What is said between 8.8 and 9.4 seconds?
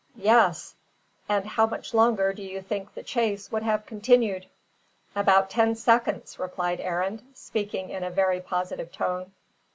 tone.